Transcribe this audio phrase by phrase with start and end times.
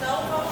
[0.00, 0.49] não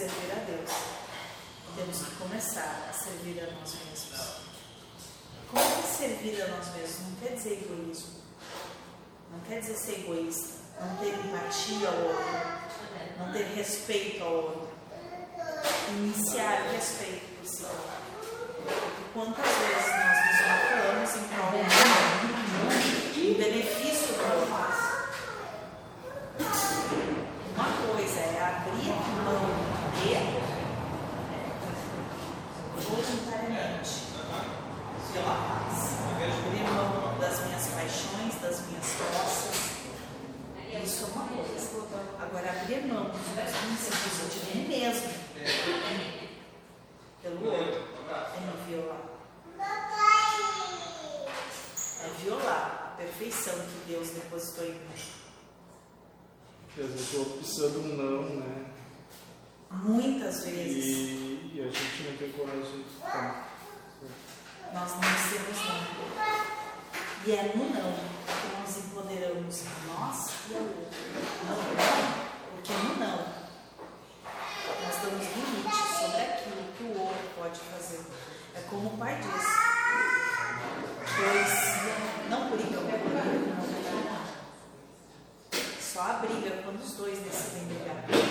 [0.00, 0.70] servir a Deus,
[1.76, 4.40] temos que começar a servir a nós mesmos.
[5.50, 8.14] Como é servir a nós mesmos não quer dizer egoísmo,
[9.30, 12.24] não quer dizer ser egoísta, não ter empatia ao outro,
[13.18, 14.68] não ter respeito ao outro,
[15.90, 18.00] iniciar o respeito por si próprio.
[19.12, 21.52] Quantas vezes nós nos matamos em prol
[23.12, 23.79] de um benefício?
[42.70, 45.10] saber não, você precisa de mim é mesmo.
[45.36, 46.28] É.
[47.22, 47.90] Pelo outro.
[48.08, 49.02] É não violar.
[52.02, 54.78] É violar a perfeição que Deus depositou em mim.
[56.74, 58.66] Quer dizer, vezes eu opção um não, né?
[59.70, 60.84] Muitas vezes.
[60.84, 63.50] E, e a gente não tem coragem de ficar.
[64.72, 66.00] Nós não temos não.
[67.26, 71.00] E é no não que nós empoderamos a nós e a outra.
[71.44, 72.19] Não, não
[72.70, 73.18] como não.
[74.82, 78.04] Nós damos limites sobre aquilo que o outro pode fazer.
[78.54, 79.70] É como o pai disse.
[81.16, 84.26] Pois não brigam eu não brigar.
[85.80, 88.29] Só a briga quando os dois decidem brigar.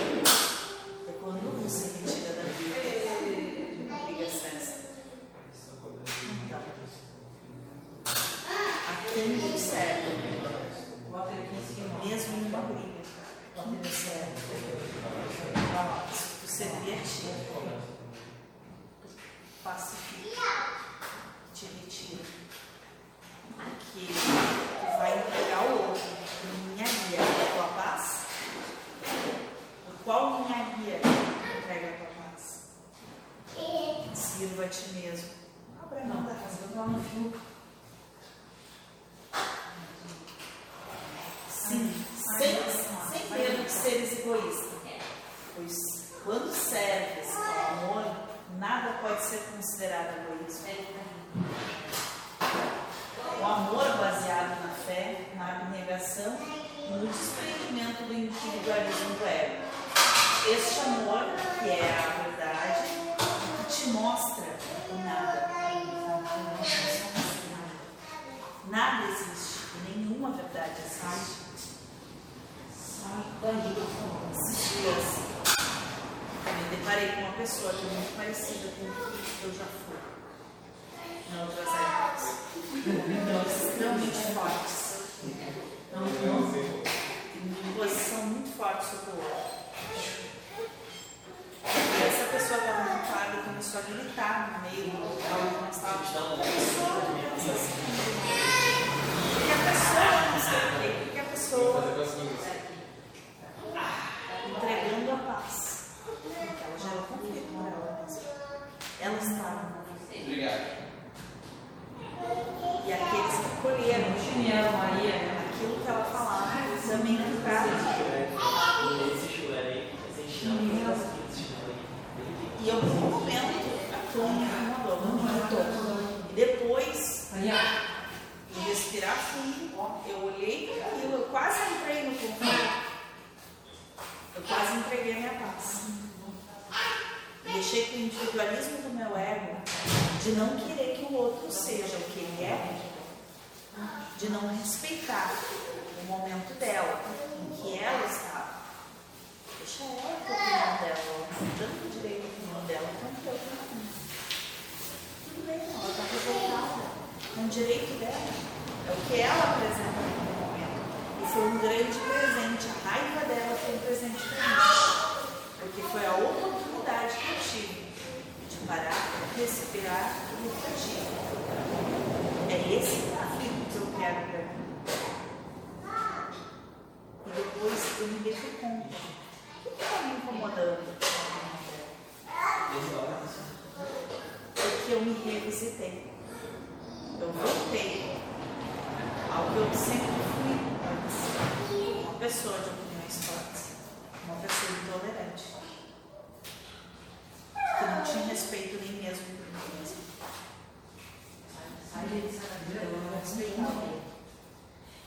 [203.40, 204.00] Não respeitava.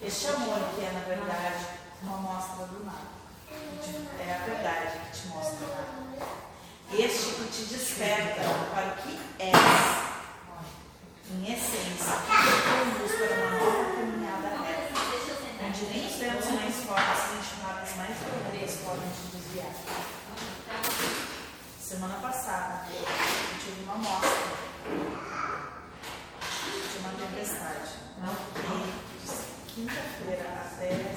[0.01, 1.65] Este amor que é, na verdade,
[2.01, 3.13] uma mostra do nada.
[4.19, 6.25] É a verdade que te mostra nada.
[6.91, 8.41] Este que te desperta
[8.73, 9.55] para o que és,
[11.31, 14.93] em essência, que conduz para uma nova caminhada reta,
[15.63, 19.73] onde nem os ventos mais fortes e enxurradas mais violentas podem te desviar.
[21.79, 23.05] Semana passada, eu
[23.63, 24.63] tive uma mostra
[26.91, 28.02] de uma tempestade.
[28.23, 28.25] E
[29.75, 31.13] quinta-feira até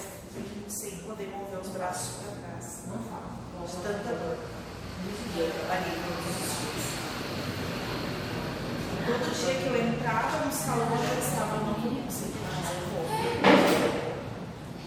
[0.66, 2.82] sem poder mover os braços para trás.
[2.88, 3.36] Não falo.
[3.64, 4.38] De tanta dor.
[5.06, 6.86] E eu trabalhei todos os dias.
[9.06, 13.06] Todo dia que eu entrava no salão, eu pensava, não vou conseguir mais, vou.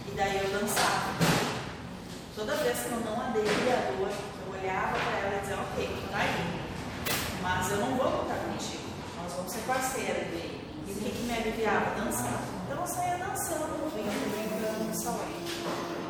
[0.06, 1.10] E daí eu dançava.
[2.36, 6.08] Toda vez que eu não aderia à dor, eu olhava para ela e dizia, ok,
[6.12, 6.60] tá aí.
[7.42, 8.90] Mas eu não vou lutar contigo.
[9.22, 10.59] Nós vamos ser parceiras.
[10.90, 11.94] E o que, que me aliviava?
[11.94, 12.42] Dançar.
[12.66, 15.20] Então eu saía dançando, vinha brincando salão.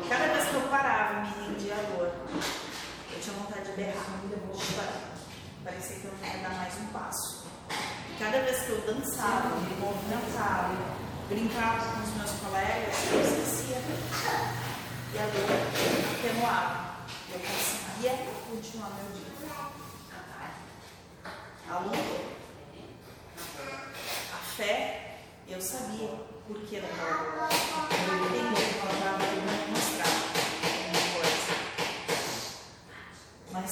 [0.09, 2.11] Cada vez que eu parava, me rendia dor.
[3.13, 5.11] Eu tinha vontade de berrar, de chorar.
[5.63, 7.45] Parecia que eu não ia dar mais um passo.
[8.17, 10.75] Cada vez que eu dançava, me movimentava,
[11.29, 13.77] brincava com os meus colegas, eu esquecia.
[15.13, 15.45] E a dor
[16.17, 16.91] atenuava.
[17.31, 18.17] Eu conseguia
[18.49, 19.31] continuar meu dia.
[21.69, 22.40] A luta, a
[24.61, 25.17] fé,
[25.49, 26.09] eu sabia
[26.47, 27.49] por que daquela dor.
[28.07, 29.41] Eu entendi que ela estava me
[29.71, 30.13] mostrar
[30.87, 31.53] uma coisa.
[33.51, 33.71] Mas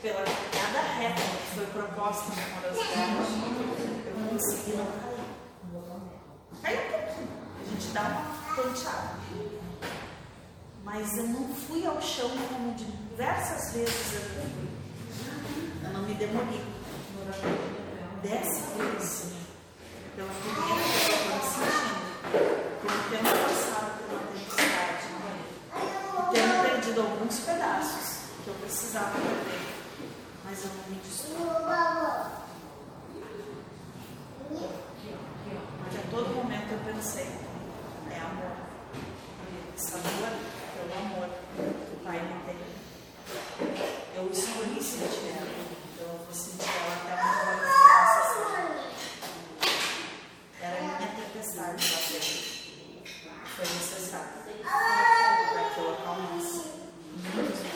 [0.00, 3.16] pela cada reta que foi proposta na amorosidade,
[4.06, 5.26] eu consegui não cair.
[6.62, 7.28] Caiu um pouquinho.
[7.60, 8.22] A gente dá uma
[8.54, 9.16] panteada.
[10.84, 14.68] Mas eu não fui ao chão como diversas vezes eu fui.
[15.82, 16.64] Eu não me demoli.
[18.22, 19.45] Dessa vez,
[20.16, 22.00] pela primeira vez me sentindo,
[22.80, 25.06] como tendo passado por uma tempestade,
[25.76, 28.06] e tendo perdido alguns pedaços
[28.42, 29.66] que eu precisava perder,
[30.44, 31.36] mas eu não me destruí.
[35.78, 37.30] Porque a todo momento eu pensei,
[38.10, 38.56] é amor.
[39.76, 40.32] Essa dor
[40.72, 41.60] pelo amor que
[41.92, 42.56] o Pai me tem.
[44.14, 45.50] Eu escolhi sentir ela,
[45.92, 48.86] então eu vou sentir ela até onde ela for necessária.
[50.62, 52.36] Era a minha tempestade lá dentro.
[53.56, 54.30] Foi necessário
[55.52, 56.62] para que eu acalmasse
[57.34, 57.66] muitos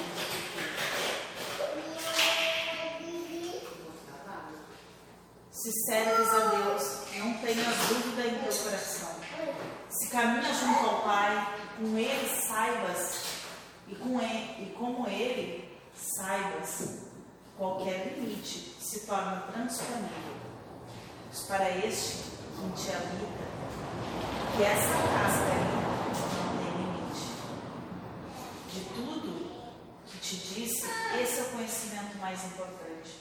[5.52, 6.82] Se serves a Deus,
[7.18, 9.14] não tenhas dúvida em teu coração.
[9.90, 13.25] Se caminhas junto ao Pai, com Ele saibas,
[13.87, 17.02] e, com ele, e como Ele saibas,
[17.58, 20.40] qualquer limite se torna transponível.
[21.28, 23.44] Pois para este que te habita,
[24.56, 27.26] que essa casca aí não tem limite.
[28.73, 29.28] De tudo
[30.06, 30.87] que te disse,
[31.21, 33.16] esse é o conhecimento mais importante.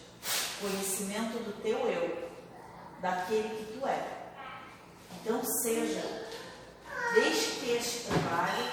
[0.60, 2.29] Conhecimento do teu eu,
[3.00, 4.32] daquele que tu é.
[5.22, 6.27] Então seja,
[7.13, 8.65] deixe que este trabalho,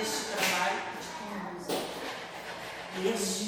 [0.00, 1.84] este trabalho te conduza.
[3.14, 3.44] Este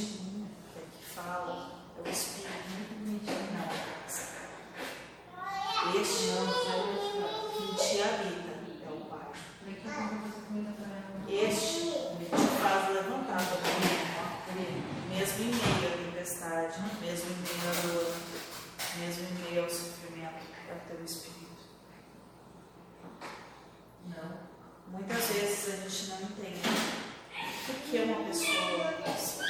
[0.73, 1.76] que aqui fala
[24.89, 26.61] muitas vezes a gente não entende
[27.67, 28.95] por que uma pessoa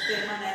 [0.09, 0.46] permanece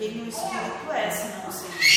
[0.00, 1.89] quem o Espírito é, senão o Senhor.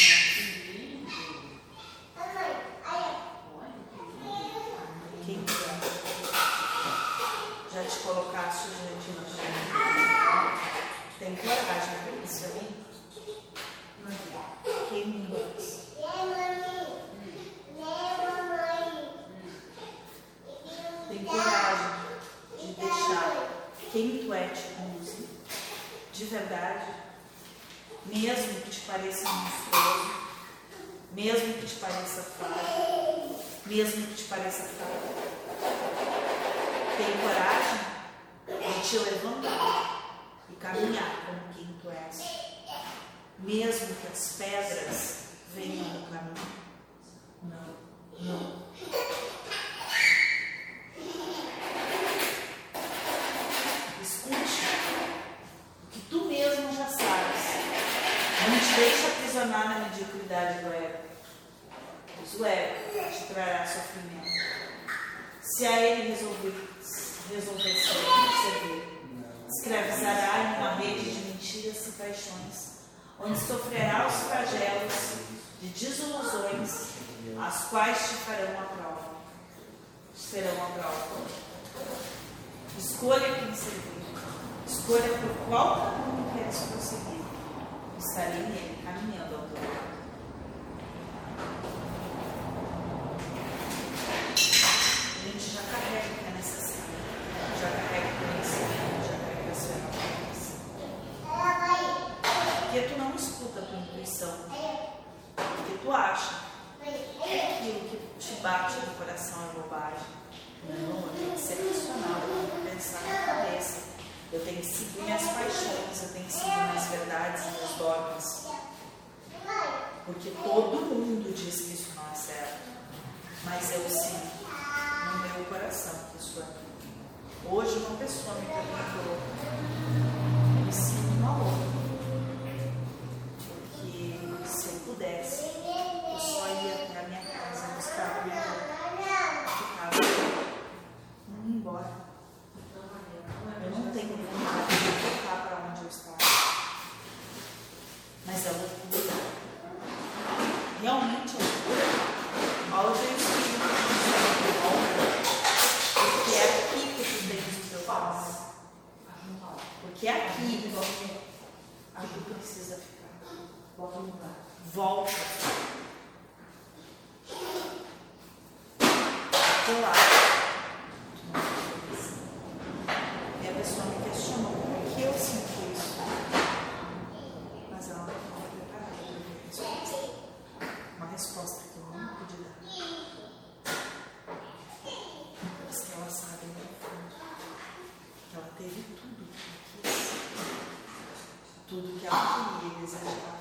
[191.73, 192.15] tudo que ela
[192.59, 192.77] queria né?
[192.77, 193.32] e desejava.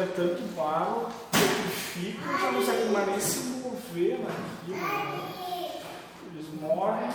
[0.00, 5.70] É tanto barro, petrificam, já não conseguem mais nem se mover naquilo, né?
[6.32, 7.10] eles morrem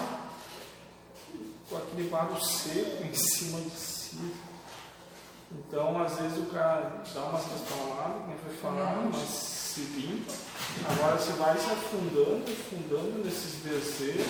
[1.69, 4.33] com aquele barro seco em cima de si.
[5.51, 10.33] Então, às vezes o cara dá umas palavras, como foi falar, mas se limpa.
[10.89, 14.25] Agora você vai se afundando, afundando nesses desejos.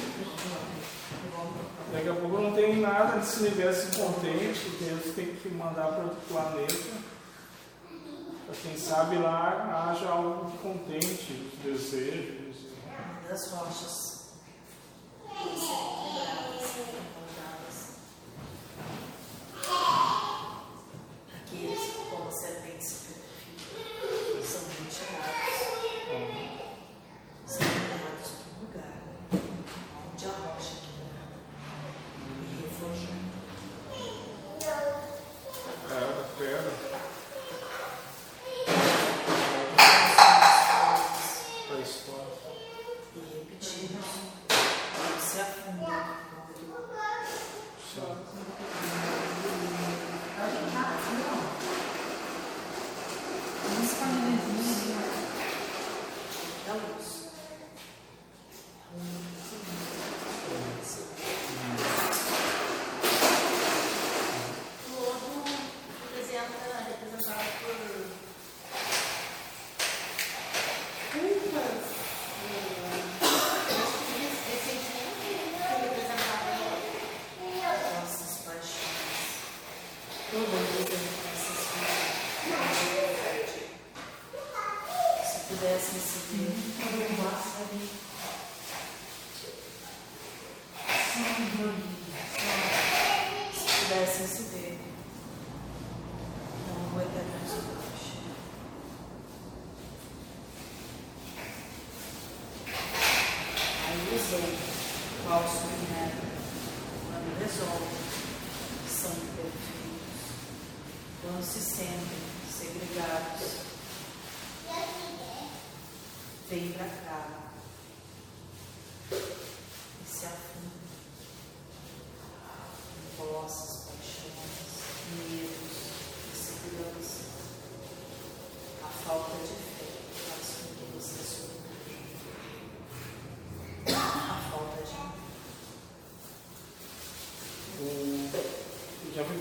[1.92, 6.22] Daqui a pouco não tem nada desse universo contente, Deus tem que mandar para outro
[6.28, 7.15] planeta.
[8.62, 12.56] Quem sabe lá haja algo que contente os desejos.
[13.28, 14.15] Das rochas.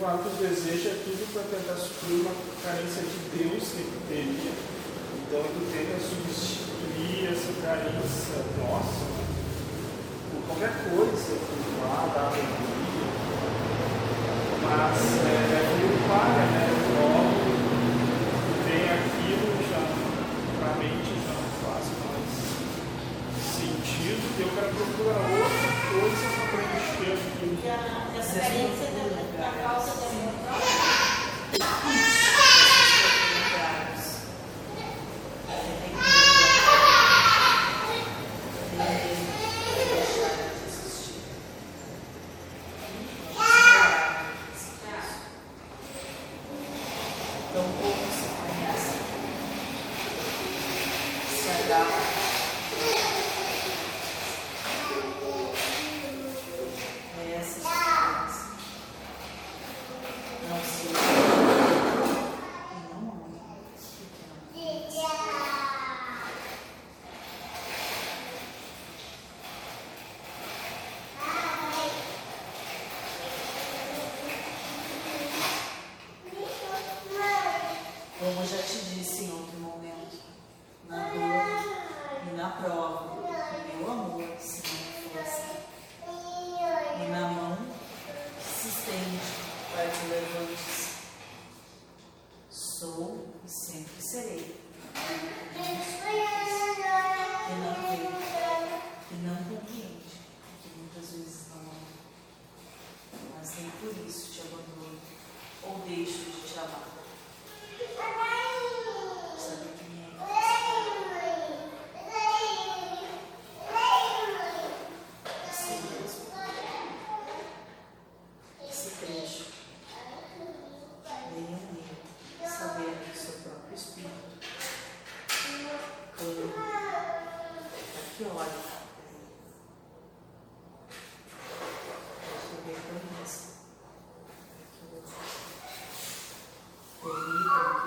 [0.04, 4.52] Os desejos é tudo para tentar suprir uma carência de Deus que ele teria.
[4.52, 9.00] Então ele tenta substituir essa carência nossa
[10.28, 13.08] por qualquer coisa, por lá, dar alegria.
[14.60, 16.68] Mas é, é como o pai, né?
[18.84, 22.28] Aquilo, já a mente já não faz mais
[23.56, 27.56] sentido, que eu quero procurar outra coisa para preencher aquilo.
[27.56, 28.93] que a transferência
[29.44, 30.03] that would also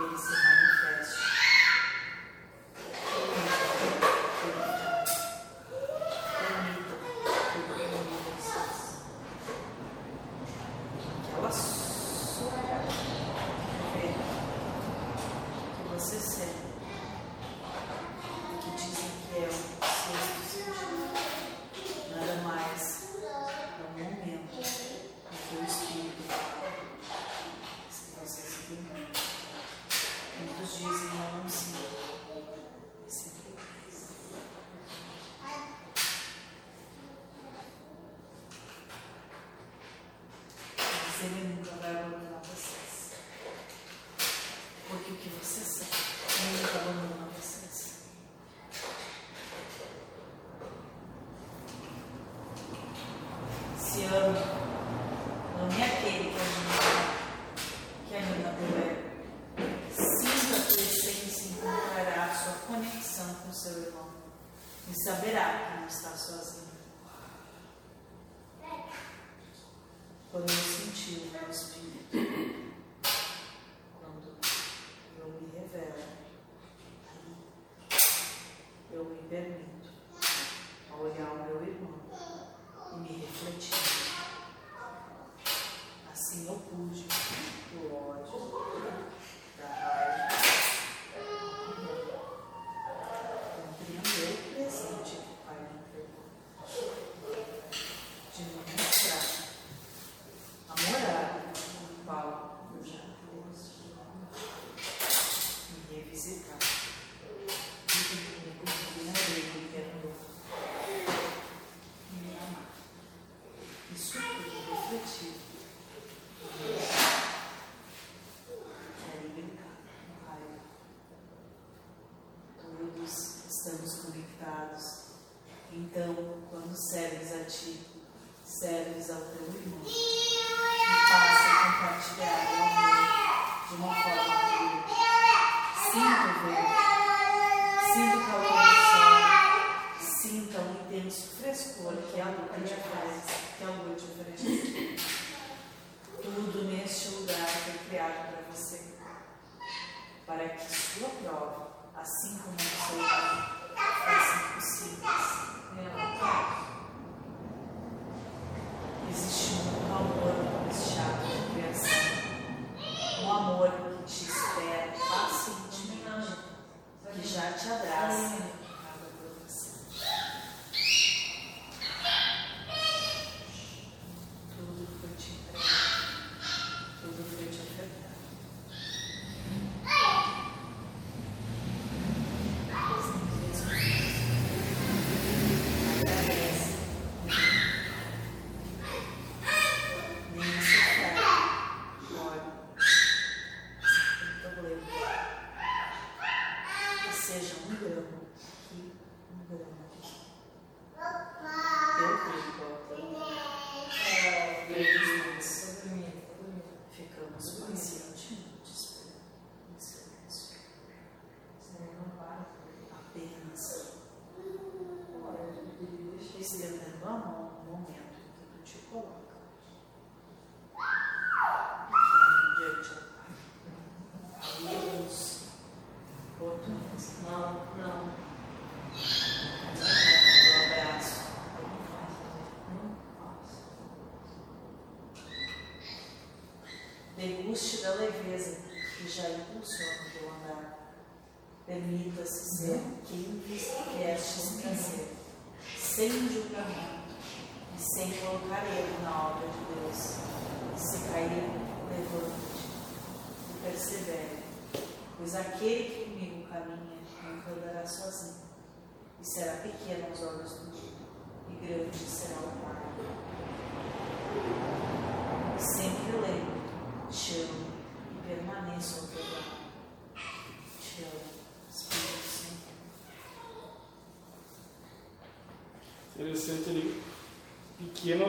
[0.07, 0.56] praise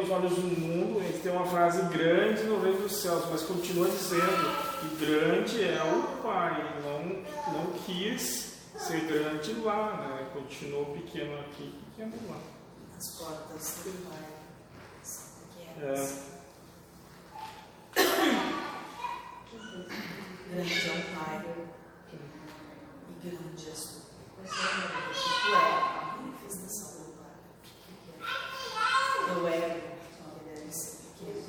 [0.08, 3.42] Aos olhos do mundo, a gente tem uma frase grande no reino dos céus, mas
[3.42, 10.28] continua dizendo que grande é o Pai, não, não quis ser grande lá, né?
[10.32, 12.38] Continuou pequeno aqui, pequeno lá.
[12.96, 14.24] As portas do Pai
[15.02, 15.24] são
[15.82, 15.84] É.
[15.84, 16.22] pequenas.
[20.50, 21.44] Grande é o Pai
[23.04, 23.72] e grande é
[25.54, 27.34] a manifestação do Pai.
[29.26, 31.44] Teu ego também deve ser pequeno.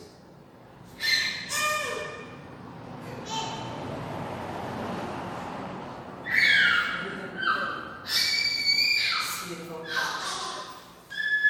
[8.40, 9.92] Sirva ao Pai.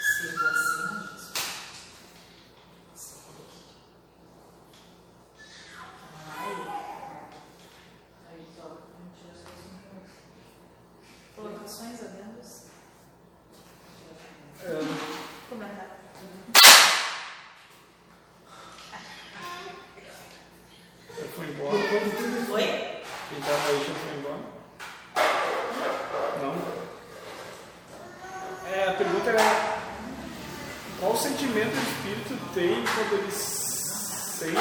[0.01, 2.39] Sirva assim a Jesus.
[11.35, 12.63] Colocações adendos?
[14.63, 14.69] É,
[15.49, 15.89] Comentário.
[21.17, 21.75] já foi embora.
[22.51, 22.63] Oi?
[23.29, 24.43] Quem estava aí já foi embora?
[26.41, 26.53] Não?
[28.71, 29.79] É, a pergunta era
[30.99, 34.55] qual sentimento o espírito tem quando ele sente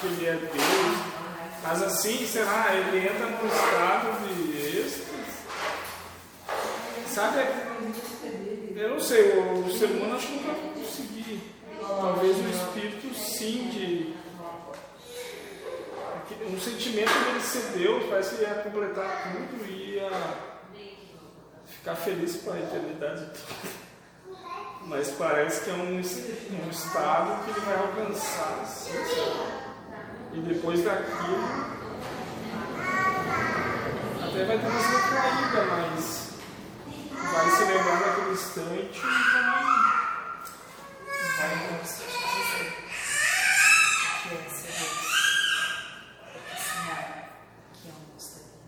[0.00, 1.14] que ele é Deus?
[1.62, 2.74] Mas assim, será?
[2.74, 5.14] Ele entra num estado de êxtase?
[7.08, 7.38] Sabe?
[8.76, 11.54] Eu não sei, o, o ser humano acho que nunca vai conseguir.
[11.80, 14.14] Talvez o espírito sim de
[16.52, 20.10] um sentimento dele ser Deus, parece que ia completar tudo e ia
[21.66, 23.84] ficar feliz para a eternidade toda.
[24.86, 26.00] Mas parece que é um, um
[26.70, 29.64] estado que ele vai alcançar, assim, sabe?
[30.34, 31.44] E depois daquilo,
[34.22, 36.30] até vai ter uma recaída, mas
[37.20, 39.52] vai se lembrar daquele instante e vai.
[41.36, 41.54] vai
[44.22, 45.04] Que é ser Deus.
[46.56, 47.04] Sinal
[47.74, 48.64] que eu não gostaria.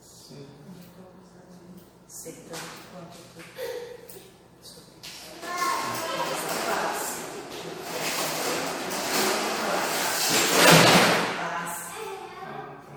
[0.00, 0.46] Sim.
[2.06, 3.40] Ser tanto quanto tu.
[4.62, 5.18] Sobre isso.
[5.42, 7.02] Mas a paz.
[11.34, 11.74] A paz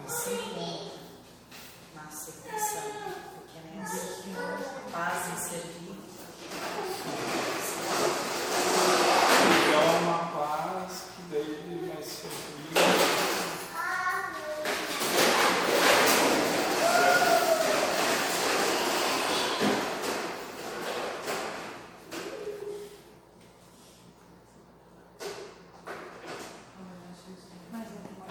[0.07, 1.05] se encontra
[1.95, 2.87] na aceitação.
[3.33, 4.01] Porque nessa
[4.91, 5.95] paz em servir.
[9.73, 12.75] É uma paz que daí ele vai servir.
[27.71, 28.25] Mais alguma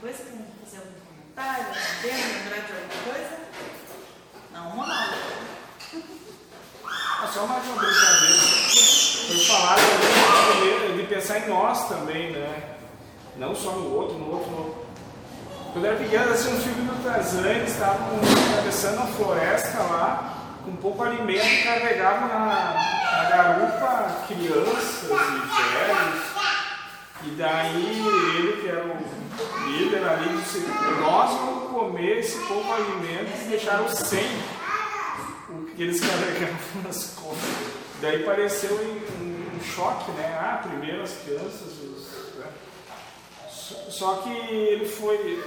[0.00, 0.22] coisa?
[0.24, 1.66] Tem que fazer algum comentário?
[2.02, 3.34] Tem lembrar de alguma coisa?
[4.52, 4.94] Não, uma não.
[7.24, 8.42] É só mais uma brincadeira.
[9.26, 12.76] Foi falado ali de pensar em nós também, né?
[13.36, 14.84] Não só no outro, no outro, no outro.
[15.72, 20.34] Quando eu era pequeno, eu assistia um filme do Tarzan, estavam atravessando a floresta lá,
[20.64, 22.74] com pouco alimento, carregavam na,
[23.16, 25.08] na garupa crianças e
[25.74, 26.22] velhos.
[27.24, 27.98] E daí
[28.36, 28.98] ele, que era o
[29.66, 34.24] líder ali, disse, nós vamos comer esse pouco alimento e deixaram sem
[35.50, 37.74] o que eles carregavam nas costas.
[38.00, 40.36] Daí pareceu um, um choque, né?
[40.40, 42.46] Ah, primeiro as crianças, os, né?
[43.48, 45.42] Só- Só que ele foi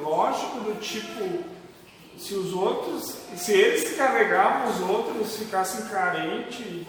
[0.00, 1.44] lógico do tipo,
[2.18, 6.86] se os outros, se eles carregavam os outros ficassem carentes de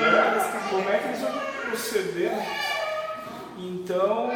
[0.00, 1.32] é, como é que eles vão
[1.68, 2.32] proceder?
[3.58, 4.30] Então,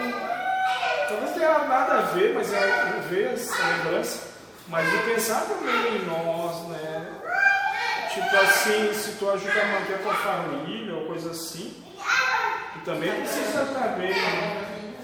[1.45, 4.29] tenha nada a ver, mas é ver essa lembrança,
[4.69, 7.07] mas de pensar também em nós, né?
[8.15, 11.85] Tipo assim, se tu ajuda a manter a tua família ou coisa assim,
[12.73, 14.95] tu também precisa estar bem, né?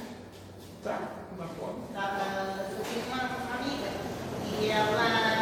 [0.83, 0.99] Tá,
[1.39, 1.85] na forma.
[2.71, 3.23] Eu tive uma
[3.55, 3.91] amiga
[4.61, 5.40] e ela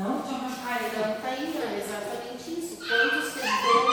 [0.00, 0.16] Não?
[0.16, 2.76] A Irã tá aí, é exatamente isso.
[2.78, 3.92] Quando você deu um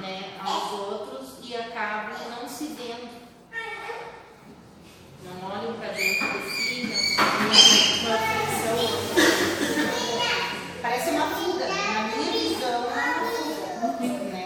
[0.00, 3.08] né, aos outros e acabam não se vendo.
[5.22, 8.78] Não olham para dentro de si, não olham se uma aflição.
[10.82, 11.66] Parece uma fuga.
[11.68, 11.74] Né?
[11.94, 12.94] Na minha visão, é
[13.78, 14.24] uma fuga.
[14.24, 14.44] Né?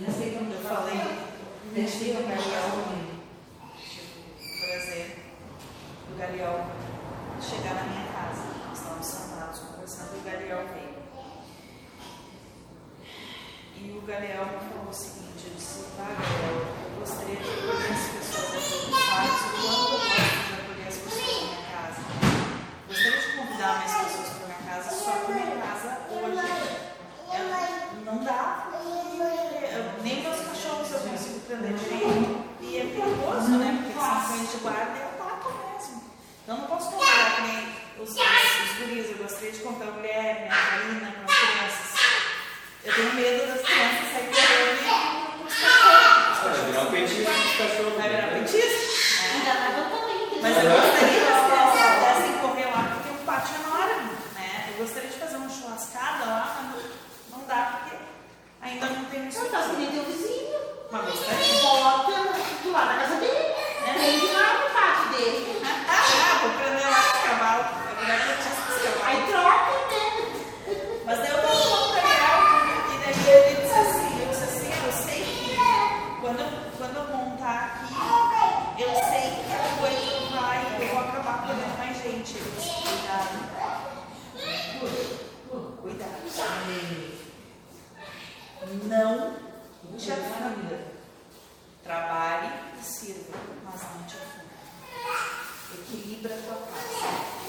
[0.00, 1.02] Não sei como eu falei.
[1.74, 2.70] Deixei o é Galeão,
[4.58, 5.20] por exemplo,
[6.10, 6.82] o Galeão
[7.42, 8.01] chegar na minha
[9.92, 11.02] Santo Galeão veio.
[13.76, 16.16] E o Galeão falou o seguinte, ele disse, tá, Pai,
[16.94, 19.91] eu gostaria de conhecer pessoas apresentadas quando
[39.42, 42.00] gostaria de contar a mulher, né, a Karina, com as crianças.
[42.84, 46.38] Eu tenho medo das crianças saírem correndo com os cachorros.
[46.42, 47.94] Vai é, virar um petisco dos cachorros.
[47.96, 48.82] Vai virar um petisco.
[49.34, 50.42] Ainda mais eu também.
[50.42, 51.94] Mas eu gostaria que as assim, crianças né?
[51.98, 54.10] pudessem correr lá, porque o pátio é enorme.
[54.36, 54.68] Né?
[54.68, 56.84] Eu gostaria de fazer uma churrascada lá, mas
[57.30, 57.96] não dá, porque
[58.60, 59.38] ainda não tem muito.
[59.38, 60.54] Não, tá que nem teu vizinho.
[60.92, 61.62] Mas gostaria.
[61.62, 62.12] Bota
[62.62, 63.42] do lado da casa dele.
[63.82, 63.94] Né?
[63.98, 65.61] Tem de lá no pátio dele.
[90.02, 90.80] te afunda.
[91.84, 94.52] Trabalhe e sirva, mas não te afunda.
[95.74, 97.41] Equilibra a tua casa.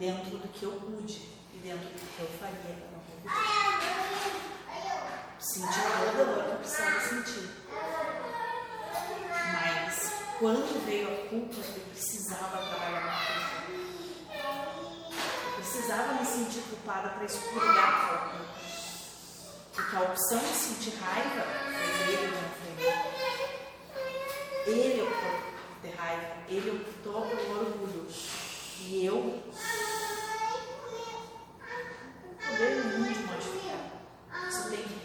[0.00, 3.60] dentro do que eu pude e dentro do que eu faria com a convidada.
[5.38, 7.50] Senti toda a dor que eu precisava sentir.
[9.52, 13.72] Mas quando veio a culpa, eu precisava trabalhar na culpa.
[15.44, 18.40] Eu precisava me sentir culpada para expurgar a culpa.
[19.74, 22.32] Porque a opção de sentir raiva foi ele
[24.64, 28.06] que me Ele é optou por ter raiva, ele é optou pelo orgulho.
[28.82, 29.42] E eu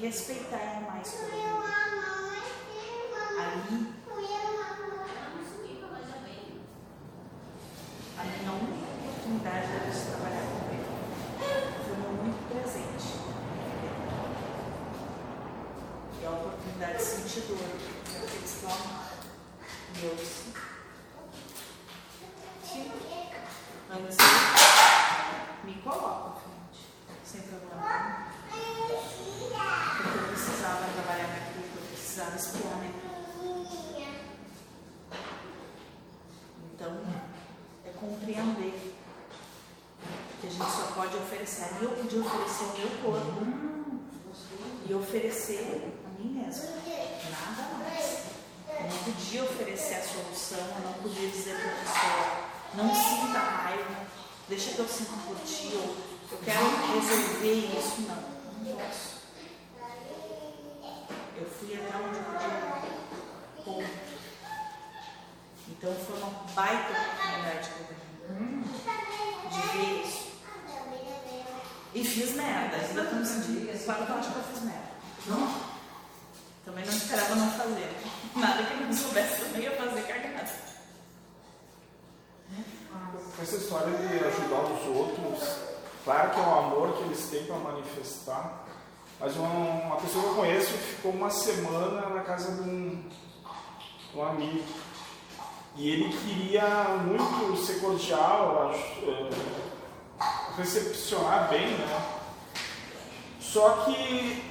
[0.05, 1.95] respeitar orgulho.
[3.37, 3.95] Ali,
[8.17, 10.87] a minha única oportunidade era de trabalhar com ele.
[11.85, 13.09] Foi muito presente.
[16.21, 19.25] E a oportunidade de sentir dor, que é o que eles estão amando.
[19.95, 20.53] E eu sim.
[23.87, 24.25] Antes eu
[25.65, 26.81] me coloco à frente,
[27.23, 27.81] sem problema
[28.51, 28.95] nenhum.
[29.95, 33.15] Porque eu precisava trabalhar minha culpa, eu precisava expiar minha culpa.
[36.73, 36.93] Então,
[37.85, 38.95] é compreender
[40.41, 41.63] que a gente só pode oferecer.
[41.63, 43.39] Ali eu podia oferecer o meu corpo
[44.87, 46.69] e oferecer a mim mesma.
[47.31, 48.25] Nada mais.
[48.67, 53.39] Eu não podia oferecer a solução, eu não podia dizer para a pessoa, não sinta
[53.39, 54.05] raiva,
[54.49, 58.01] deixa que eu sinto por ti, eu quero resolver isso.
[58.01, 58.15] Não,
[58.63, 59.15] não posso.
[61.37, 62.55] Eu fui até onde eu podia.
[63.63, 64.05] Ponto.
[65.67, 68.45] Então foi uma baita oportunidade que eu tive
[69.49, 70.25] de ver isso.
[71.93, 73.85] E fiz merda, ainda estou me sentindo.
[73.85, 74.89] Claro que eu acho que eu fiz merda.
[75.27, 75.75] Não.
[76.65, 77.95] Também não esperava não fazer.
[78.35, 80.74] Nada que eu não soubesse também ia fazer cagada.
[83.41, 85.57] Essa história de ajudar os outros,
[86.03, 88.65] claro que é o amor que eles têm para manifestar,
[89.19, 93.03] mas uma, uma pessoa que eu conheço ficou uma semana na casa de um,
[94.15, 94.63] um amigo.
[95.75, 98.73] E ele queria muito ser cordial,
[99.03, 99.29] eh,
[100.57, 102.05] recepcionar bem, né?
[103.41, 104.43] Só que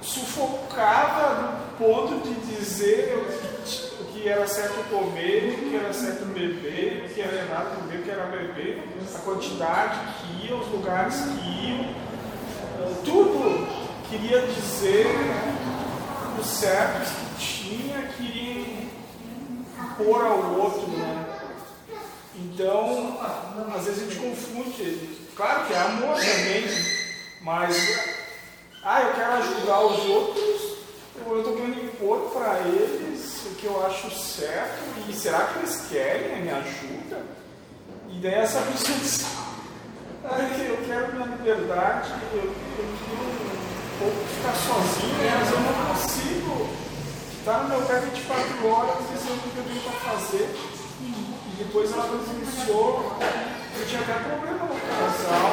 [0.00, 3.83] sufocava do ponto de dizer
[4.24, 7.98] que, o era certo comer, o que era certo beber, o que era errado comer,
[7.98, 8.82] o que era beber,
[9.14, 11.94] a quantidade que ia, os lugares que iam,
[13.04, 13.68] tudo
[14.08, 15.06] queria dizer
[16.40, 18.88] os certos que tinha, queria
[19.78, 21.26] impor ao outro, né?
[22.36, 23.20] Então,
[23.76, 26.64] às vezes a gente confunde, claro que é amor também,
[27.42, 27.76] mas
[28.82, 30.78] ah, eu quero ajudar os outros,
[31.26, 33.13] ou eu estou querendo impor para eles
[33.48, 37.22] o que eu acho certo, e será que eles querem a minha ajuda?
[38.08, 39.24] E daí essa pessoa diz,
[40.24, 45.74] ah, eu quero minha liberdade, eu, eu quero um pouco ficar sozinho, mas eu não
[45.94, 46.68] consigo
[47.38, 50.48] estar no meu pé 24 horas dizendo o que eu tenho para fazer.
[51.00, 53.16] E depois ela presenciou,
[53.78, 55.52] eu tinha até problema no casal.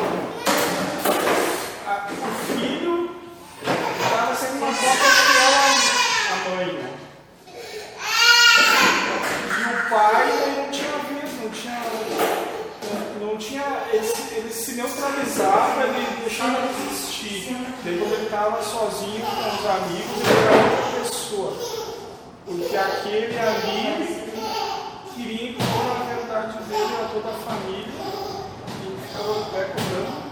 [2.12, 3.16] O filho
[3.60, 5.64] estava sendo uma cópia que ela,
[6.32, 7.01] a mãe, né?
[14.72, 17.58] Se- se neutralizava, ele deixava de existir.
[17.84, 21.54] Daí ele estava sozinho com os amigos, ele era outra pessoa.
[22.46, 24.32] Porque aquele ali
[25.16, 27.88] queria impor a verdade dele a toda a família
[28.84, 30.32] e ficava cobrando.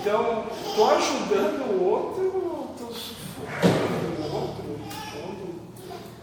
[0.00, 4.64] Então, estou ajudando o outro, estou sufocando o outro,
[5.12, 5.60] pondo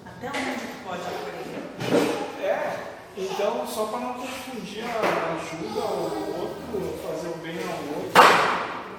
[0.05, 1.01] Até onde pode
[3.41, 8.21] então só para não confundir a ajuda ao outro, fazer o bem ao outro,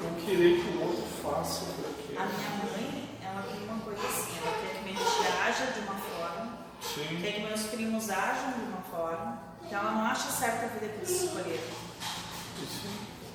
[0.03, 2.19] não querer que o outro faça porque.
[2.19, 5.81] A minha mãe, ela tem uma coisa assim, ela quer que a gente haja de
[5.87, 7.21] uma forma, Sim.
[7.23, 9.39] quer que meus primos ajam de uma forma,
[9.69, 11.93] que ela não acha certa a vida que eles escolheram.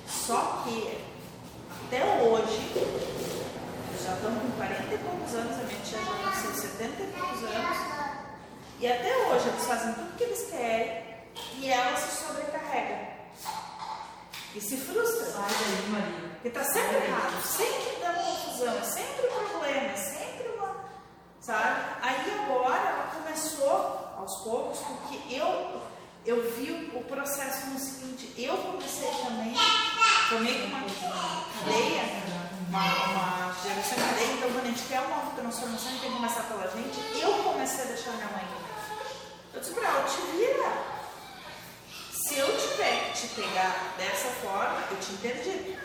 [0.06, 0.98] Só que,
[1.86, 2.70] até hoje,
[4.04, 7.44] já estão com 40 e poucos anos, a minha tia já nasceu 70 e poucos
[7.44, 7.97] anos,
[8.80, 11.04] e até hoje eles fazem tudo o que eles querem
[11.54, 13.08] e ela se sobrecarrega.
[14.54, 15.26] E se frustra.
[15.26, 16.28] Sai daí, Maria.
[16.34, 20.84] Porque tá sempre errado, sempre dando confusão, é sempre problema, é sempre uma.
[21.40, 21.80] Sabe?
[22.02, 25.82] Aí agora ela começou aos poucos, porque eu,
[26.24, 29.54] eu vi o processo no seguinte, eu comecei também,
[30.28, 34.32] tomei uma cadeia, uma, uma geração inteira.
[34.34, 37.20] Então, quando a gente quer uma transformação, a gente tem que começar pela gente.
[37.20, 38.48] Eu comecei a deixar minha mãe.
[39.54, 40.98] Eu disse pra ela, te vira.
[42.12, 45.78] Se eu tiver que te pegar dessa forma, eu te interdigo.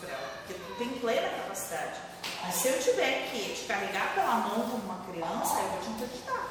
[0.00, 2.00] Porque tu tem plena capacidade.
[2.42, 5.90] Mas se eu tiver que te carregar pela mão como uma criança, eu vou te
[5.90, 6.48] interditar.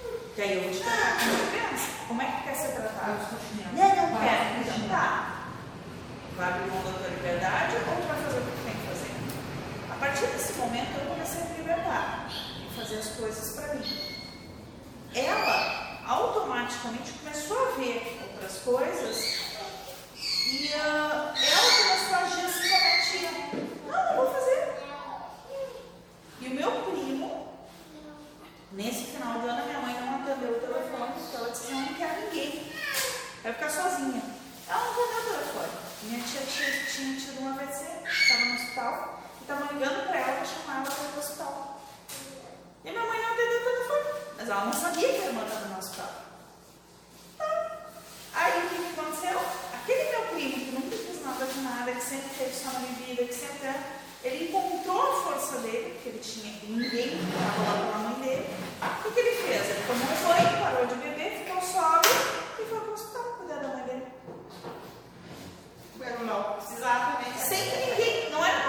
[0.00, 1.86] Porque aí eu vou te tratar como uma criança.
[2.08, 3.36] Como é que quer ser tratado?
[3.72, 4.60] Não, não quero.
[4.60, 5.40] Então.
[6.36, 8.59] Vai abrir mão da tua liberdade ou tu vai fazer o que
[10.00, 12.26] partir desse momento eu comecei a me libertar
[12.58, 14.16] e fazer as coisas para mim.
[15.14, 19.40] Ela automaticamente começou a ver outras coisas
[20.46, 24.80] e uh, ela começou a agir assim com a Não, não vou fazer.
[26.40, 27.58] E o meu primo,
[28.72, 31.90] nesse final do ano, minha mãe não atendeu o telefone, porque ela disse: assim, que
[31.90, 32.72] não quer ninguém,
[33.42, 34.22] vai ficar sozinha.
[34.66, 35.72] Ela não atendeu o telefone.
[36.04, 39.19] Minha tia tinha, tinha tido um AVC, estava no hospital.
[39.50, 41.80] Estavam ligando para ela para chamar ela para ir para o hospital.
[42.84, 44.04] E minha mãe não atendeu o telefone,
[44.36, 46.10] mas ela não sabia que era mandada estava no hospital.
[47.36, 47.78] Tá.
[48.32, 49.40] Aí o que aconteceu?
[49.74, 53.24] Aquele meu primo, que nunca fez nada de nada, que sempre teve só na bebida,
[53.24, 53.74] que sempre
[54.22, 58.20] ele encontrou a força dele, porque ele tinha ninguém que estava lá com a mãe
[58.22, 58.46] dele.
[59.04, 59.68] O que, ele fez?
[59.68, 62.12] Ele tomou um banho, parou de beber, ficou sóbrio
[62.56, 64.06] e foi para o hospital cuidar da mãe dele.
[66.24, 67.34] Não, precisava também.
[67.36, 68.59] Sem ninguém, não é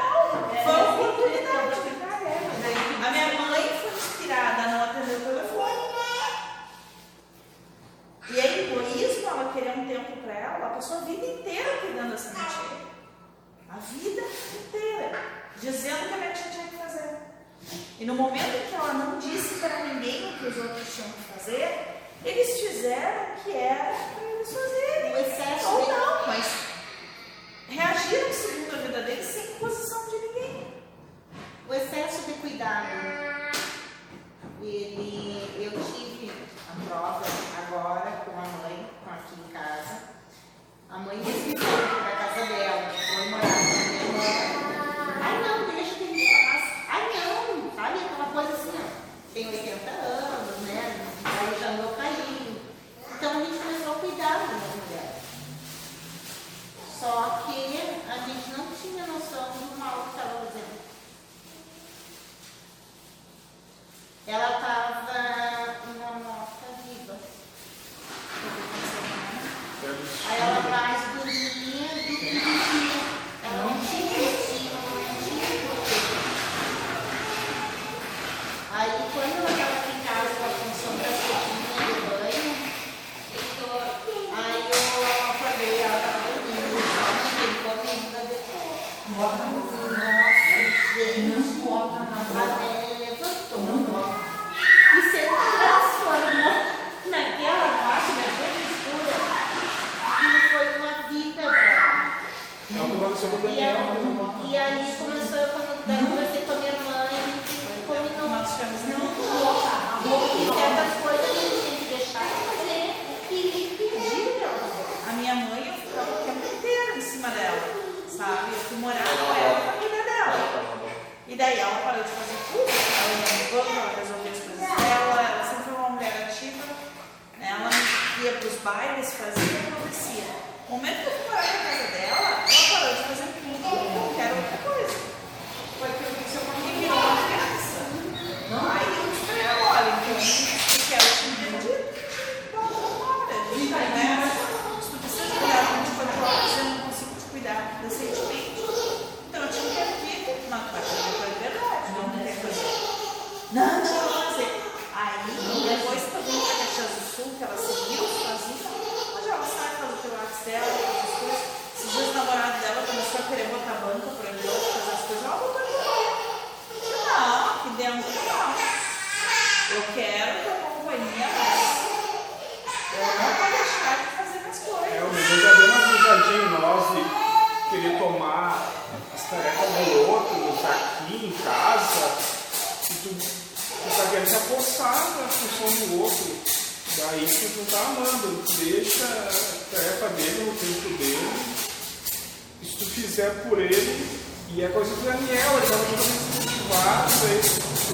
[193.74, 197.40] E a coisa do Daniel, ele estava totalmente cultivado, ele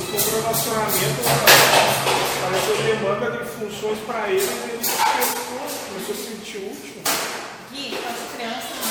[0.09, 1.21] procurou relacionamento,
[2.41, 6.97] apareceu demanda de funções para ele, e ele começou a se sentir útil.
[7.71, 8.89] Gui, as crianças, né?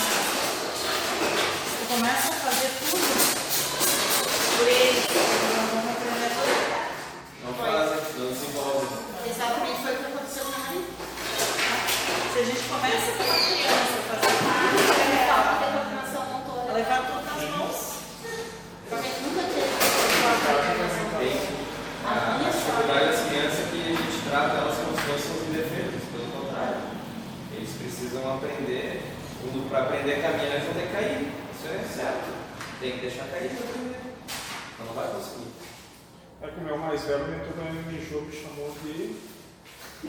[1.74, 3.02] você começa a fazer tudo
[4.58, 5.02] por ele,
[7.42, 7.74] não vão
[8.16, 8.88] Não se envolvem.
[9.28, 10.86] Exatamente, foi o que aconteceu comigo.
[12.32, 14.55] Se a gente começa com a criança a fazer
[16.86, 17.96] levar tudo nas mãos.
[18.88, 19.66] Como é que nunca teve
[22.06, 25.32] a dificuldade das crianças que a gente trata elas como se fossem
[26.12, 26.78] pelo contrário.
[27.52, 29.02] Eles precisam aprender,
[29.68, 32.30] para aprender a caminhar eles vão que cair, isso é certo.
[32.78, 33.50] Tem que deixar cair
[34.78, 35.50] não vai conseguir.
[36.42, 39.16] É que meu mais velho mentor da MMJ me chamou de.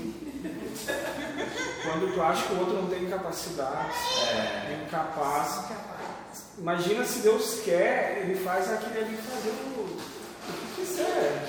[1.84, 3.94] Quando tu acha que o outro não tem capacidade,
[4.30, 4.84] é...
[4.86, 5.58] incapaz.
[5.58, 5.97] É incapaz
[6.58, 9.98] Imagina se Deus quer, ele faz aquele ali fazer o, o
[10.76, 11.46] que quiser.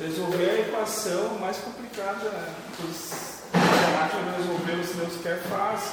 [0.00, 2.54] Resolver a equação mais complicada né?
[2.80, 5.92] dos a máquina resolveu, se Deus quer, faz.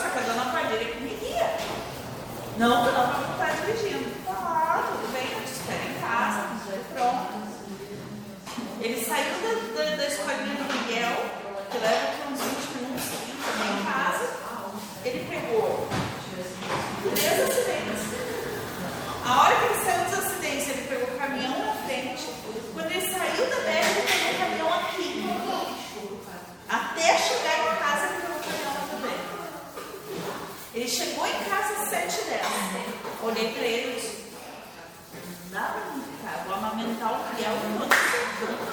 [0.00, 1.56] só que a tá dona Padilha que me guia.
[2.56, 4.10] Não eu não vou estar dirigindo.
[4.28, 6.46] Ah, tudo bem, eu te espero em casa,
[6.94, 7.40] pronto.
[8.80, 11.12] Ele saiu da, da, da escolinha do Miguel,
[11.70, 13.08] que leva uns 20 minutos
[13.44, 14.26] tá em casa.
[15.04, 15.88] Ele pegou
[17.14, 18.00] três acidentes.
[19.26, 19.59] A hora que
[35.52, 35.74] Dá
[36.46, 38.69] pra amamentar o que é o outro.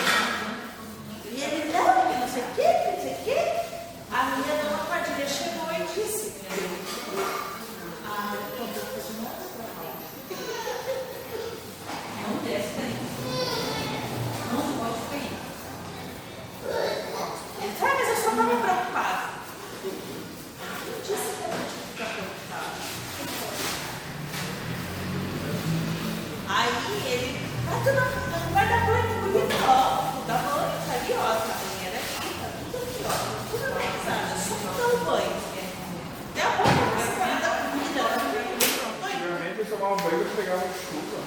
[39.77, 41.23] tomar um banho, pegaram chuva.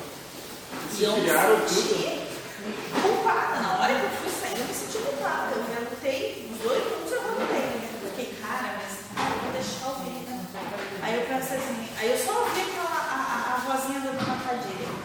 [0.99, 3.03] E eu me senti tudo.
[3.03, 3.61] culpada.
[3.61, 5.53] Na hora que eu fui sair, eu me senti culpada.
[5.57, 7.91] Eu perguntei, os dois minutos eu perguntei.
[8.03, 10.35] Eu fiquei, cara, mas vou deixar o vídeo.
[10.35, 11.01] Né?
[11.03, 14.41] Aí eu pensei assim, aí eu só ouvi aquela a, a, a vozinha da dona
[14.45, 15.00] Cadilha.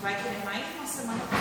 [0.00, 1.37] vai querer mais de uma semana